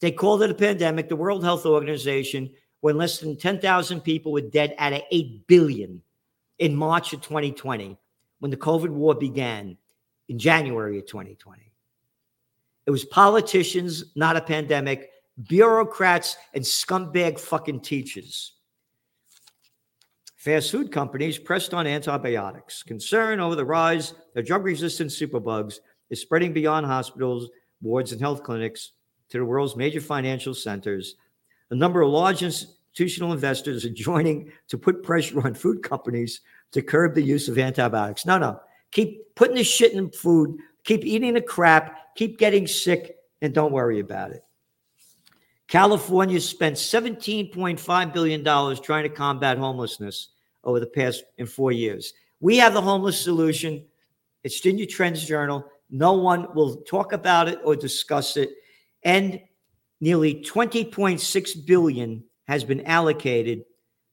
They 0.00 0.10
called 0.10 0.42
it 0.42 0.50
a 0.50 0.54
pandemic. 0.54 1.08
The 1.08 1.16
World 1.16 1.44
Health 1.44 1.64
Organization, 1.64 2.50
when 2.80 2.96
less 2.96 3.18
than 3.18 3.36
10,000 3.36 4.00
people 4.00 4.32
were 4.32 4.40
dead 4.40 4.74
out 4.78 4.92
of 4.92 5.02
8 5.12 5.46
billion 5.46 6.02
in 6.58 6.74
March 6.74 7.12
of 7.12 7.20
2020, 7.20 7.96
when 8.40 8.50
the 8.50 8.56
COVID 8.56 8.90
war 8.90 9.14
began 9.14 9.76
in 10.28 10.38
January 10.38 10.98
of 10.98 11.06
2020. 11.06 11.72
It 12.86 12.90
was 12.90 13.04
politicians, 13.04 14.04
not 14.16 14.36
a 14.36 14.40
pandemic, 14.40 15.10
bureaucrats, 15.48 16.36
and 16.54 16.64
scumbag 16.64 17.38
fucking 17.38 17.80
teachers. 17.80 18.54
Fast 20.36 20.70
food 20.70 20.90
companies 20.90 21.38
pressed 21.38 21.74
on 21.74 21.86
antibiotics. 21.86 22.82
Concern 22.82 23.40
over 23.40 23.54
the 23.54 23.64
rise 23.64 24.14
of 24.34 24.46
drug 24.46 24.64
resistant 24.64 25.10
superbugs 25.10 25.80
is 26.08 26.20
spreading 26.20 26.52
beyond 26.52 26.86
hospitals, 26.86 27.50
wards, 27.82 28.12
and 28.12 28.20
health 28.20 28.42
clinics 28.42 28.92
to 29.28 29.38
the 29.38 29.44
world's 29.44 29.76
major 29.76 30.00
financial 30.00 30.54
centers. 30.54 31.16
A 31.70 31.74
number 31.74 32.00
of 32.00 32.10
large 32.10 32.42
institutional 32.92 33.32
investors 33.32 33.84
are 33.84 33.90
joining 33.90 34.50
to 34.68 34.76
put 34.76 35.02
pressure 35.02 35.40
on 35.44 35.54
food 35.54 35.82
companies 35.82 36.40
to 36.72 36.82
curb 36.82 37.14
the 37.14 37.22
use 37.22 37.48
of 37.48 37.58
antibiotics. 37.58 38.26
No, 38.26 38.38
no. 38.38 38.60
Keep 38.90 39.34
putting 39.34 39.56
the 39.56 39.64
shit 39.64 39.92
in 39.92 40.10
food, 40.10 40.58
keep 40.84 41.04
eating 41.04 41.34
the 41.34 41.40
crap, 41.40 42.14
keep 42.16 42.38
getting 42.38 42.66
sick, 42.66 43.16
and 43.40 43.54
don't 43.54 43.72
worry 43.72 44.00
about 44.00 44.32
it. 44.32 44.42
California 45.68 46.40
spent 46.40 46.76
$17.5 46.76 48.12
billion 48.12 48.44
trying 48.82 49.04
to 49.04 49.08
combat 49.08 49.56
homelessness 49.56 50.30
over 50.64 50.80
the 50.80 50.86
past 50.86 51.22
in 51.38 51.46
four 51.46 51.70
years. 51.70 52.12
We 52.40 52.56
have 52.56 52.74
the 52.74 52.82
homeless 52.82 53.20
solution. 53.20 53.84
It's 54.42 54.64
in 54.66 54.78
your 54.78 54.88
Trends 54.88 55.24
Journal. 55.24 55.64
No 55.90 56.14
one 56.14 56.52
will 56.54 56.78
talk 56.78 57.12
about 57.12 57.48
it 57.48 57.60
or 57.64 57.76
discuss 57.76 58.36
it. 58.36 58.50
And 59.04 59.40
nearly 60.00 60.42
20.6 60.42 61.66
billion 61.66 62.24
has 62.50 62.64
been 62.64 62.84
allocated 62.84 63.62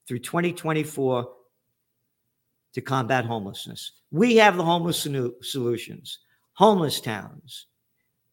through 0.06 0.20
2024 0.20 1.28
to 2.72 2.80
combat 2.80 3.24
homelessness. 3.24 3.90
We 4.12 4.36
have 4.36 4.56
the 4.56 4.62
homeless 4.62 5.08
solutions, 5.42 6.20
homeless 6.52 7.00
towns 7.00 7.66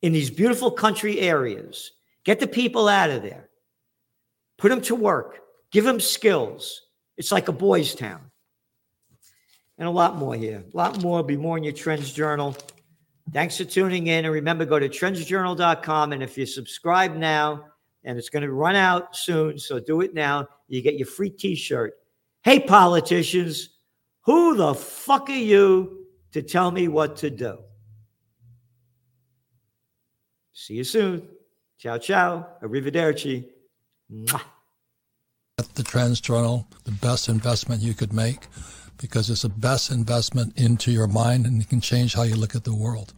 in 0.03 0.13
these 0.13 0.29
beautiful 0.29 0.69
country 0.69 1.19
areas. 1.21 1.91
Get 2.23 2.39
the 2.39 2.45
people 2.45 2.87
out 2.87 3.09
of 3.09 3.23
there. 3.23 3.49
Put 4.59 4.69
them 4.69 4.81
to 4.81 4.93
work. 4.93 5.39
Give 5.71 5.83
them 5.83 5.99
skills. 5.99 6.83
It's 7.17 7.31
like 7.31 7.47
a 7.47 7.51
boys' 7.51 7.95
town. 7.95 8.29
And 9.79 9.87
a 9.87 9.91
lot 9.91 10.17
more 10.17 10.35
here. 10.35 10.63
A 10.71 10.77
lot 10.77 11.01
more. 11.01 11.23
Be 11.23 11.35
more 11.35 11.57
in 11.57 11.63
your 11.63 11.73
Trends 11.73 12.13
Journal. 12.13 12.55
Thanks 13.33 13.57
for 13.57 13.65
tuning 13.65 14.05
in. 14.05 14.25
And 14.25 14.33
remember, 14.35 14.65
go 14.65 14.77
to 14.77 14.87
trendsjournal.com. 14.87 16.13
And 16.13 16.21
if 16.21 16.37
you 16.37 16.45
subscribe 16.45 17.15
now, 17.15 17.65
and 18.05 18.17
it's 18.17 18.29
going 18.29 18.43
to 18.43 18.53
run 18.53 18.75
out 18.75 19.15
soon, 19.15 19.57
so 19.57 19.79
do 19.79 20.01
it 20.01 20.13
now, 20.13 20.47
you 20.67 20.81
get 20.81 20.95
your 20.95 21.07
free 21.07 21.29
t 21.29 21.55
shirt. 21.55 21.95
Hey, 22.43 22.59
politicians, 22.59 23.69
who 24.21 24.55
the 24.55 24.73
fuck 24.73 25.29
are 25.29 25.33
you 25.33 26.05
to 26.31 26.41
tell 26.41 26.71
me 26.71 26.87
what 26.87 27.17
to 27.17 27.29
do? 27.29 27.57
See 30.53 30.75
you 30.75 30.83
soon. 30.83 31.27
Ciao, 31.77 31.97
ciao. 31.97 32.47
Arrivederci. 32.63 33.45
Mwah. 34.11 34.41
At 35.57 35.73
the 35.75 35.83
Trends 35.83 36.21
Journal, 36.21 36.67
the 36.83 36.91
best 36.91 37.27
investment 37.27 37.81
you 37.81 37.93
could 37.93 38.13
make 38.13 38.47
because 38.97 39.29
it's 39.29 39.41
the 39.41 39.49
best 39.49 39.91
investment 39.91 40.57
into 40.57 40.91
your 40.91 41.07
mind 41.07 41.45
and 41.45 41.61
it 41.61 41.69
can 41.69 41.81
change 41.81 42.13
how 42.13 42.23
you 42.23 42.35
look 42.35 42.55
at 42.55 42.63
the 42.63 42.75
world. 42.75 43.13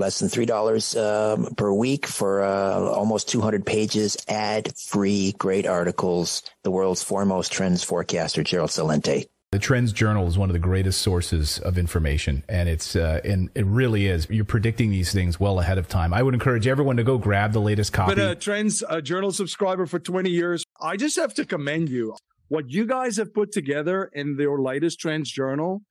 Less 0.00 0.18
than 0.18 0.30
three 0.30 0.46
dollars 0.46 0.96
um, 0.96 1.54
per 1.56 1.70
week 1.74 2.06
for 2.06 2.42
uh, 2.42 2.88
almost 2.88 3.28
200 3.28 3.66
pages, 3.66 4.16
ad-free, 4.28 5.32
great 5.32 5.66
articles. 5.66 6.42
The 6.64 6.70
world's 6.70 7.02
foremost 7.02 7.52
trends 7.52 7.84
forecaster, 7.84 8.42
Gerald 8.42 8.70
Celente. 8.70 9.26
The 9.52 9.58
Trends 9.58 9.92
Journal 9.92 10.26
is 10.26 10.38
one 10.38 10.48
of 10.48 10.54
the 10.54 10.58
greatest 10.58 11.02
sources 11.02 11.58
of 11.58 11.76
information, 11.76 12.44
and 12.48 12.66
it's 12.66 12.96
uh, 12.96 13.20
and 13.26 13.50
it 13.54 13.66
really 13.66 14.06
is. 14.06 14.26
You're 14.30 14.46
predicting 14.46 14.90
these 14.90 15.12
things 15.12 15.38
well 15.38 15.60
ahead 15.60 15.76
of 15.76 15.86
time. 15.86 16.14
I 16.14 16.22
would 16.22 16.32
encourage 16.32 16.66
everyone 16.66 16.96
to 16.96 17.04
go 17.04 17.18
grab 17.18 17.52
the 17.52 17.60
latest 17.60 17.92
copy. 17.92 18.14
Been 18.14 18.24
a 18.30 18.34
Trends 18.34 18.82
uh, 18.88 19.02
Journal 19.02 19.32
subscriber 19.32 19.84
for 19.84 19.98
20 19.98 20.30
years. 20.30 20.64
I 20.80 20.96
just 20.96 21.16
have 21.16 21.34
to 21.34 21.44
commend 21.44 21.90
you. 21.90 22.16
What 22.48 22.70
you 22.70 22.86
guys 22.86 23.18
have 23.18 23.34
put 23.34 23.52
together 23.52 24.10
in 24.14 24.38
your 24.38 24.62
latest 24.62 24.98
Trends 24.98 25.30
Journal, 25.30 25.82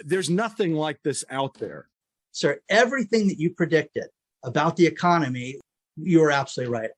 there's 0.00 0.28
nothing 0.28 0.74
like 0.74 1.00
this 1.04 1.22
out 1.30 1.60
there. 1.60 1.86
Sir, 2.32 2.60
everything 2.68 3.28
that 3.28 3.38
you 3.38 3.50
predicted 3.50 4.06
about 4.42 4.76
the 4.76 4.86
economy, 4.86 5.60
you 5.96 6.20
were 6.20 6.30
absolutely 6.30 6.72
right. 6.72 6.90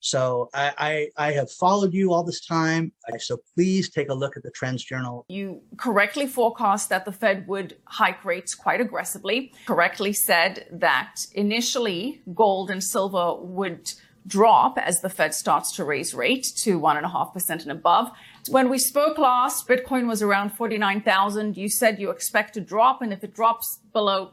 So 0.00 0.50
I, 0.52 1.08
I, 1.16 1.28
I 1.28 1.32
have 1.32 1.50
followed 1.50 1.94
you 1.94 2.12
all 2.12 2.24
this 2.24 2.44
time. 2.44 2.92
So 3.18 3.38
please 3.54 3.88
take 3.88 4.08
a 4.08 4.14
look 4.14 4.36
at 4.36 4.42
the 4.42 4.50
Trends 4.50 4.82
Journal. 4.82 5.24
You 5.28 5.62
correctly 5.76 6.26
forecast 6.26 6.88
that 6.88 7.04
the 7.04 7.12
Fed 7.12 7.46
would 7.46 7.76
hike 7.84 8.24
rates 8.24 8.54
quite 8.54 8.80
aggressively. 8.80 9.52
Correctly 9.64 10.12
said 10.12 10.66
that 10.72 11.26
initially 11.34 12.20
gold 12.34 12.68
and 12.68 12.82
silver 12.82 13.36
would 13.40 13.92
drop 14.26 14.76
as 14.76 15.00
the 15.00 15.08
Fed 15.08 15.34
starts 15.34 15.72
to 15.72 15.84
raise 15.84 16.14
rate 16.14 16.44
to 16.56 16.78
one 16.78 16.96
and 16.96 17.06
a 17.06 17.08
half 17.08 17.32
percent 17.32 17.62
and 17.62 17.70
above. 17.70 18.10
When 18.48 18.68
we 18.68 18.78
spoke 18.78 19.18
last, 19.18 19.68
Bitcoin 19.68 20.08
was 20.08 20.20
around 20.20 20.50
49,000. 20.50 21.56
You 21.56 21.68
said 21.68 22.00
you 22.00 22.10
expect 22.10 22.54
to 22.54 22.60
drop. 22.60 23.02
And 23.02 23.12
if 23.12 23.22
it 23.22 23.34
drops 23.34 23.78
below 23.92 24.32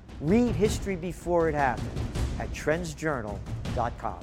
Read 0.21 0.53
history 0.53 0.95
before 0.95 1.49
it 1.49 1.55
happened 1.55 1.89
at 2.39 2.53
trendsjournal.com. 2.53 4.19